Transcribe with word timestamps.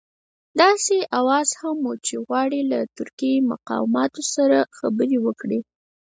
داسې 0.61 0.95
اوازه 1.19 1.55
هم 1.61 1.77
وه 1.87 1.95
چې 2.05 2.15
غواړي 2.25 2.61
له 2.71 2.79
ترکي 2.97 3.33
مقاماتو 3.51 4.21
سره 4.35 4.57
خبرې 4.77 5.17
وکړي. 5.25 5.59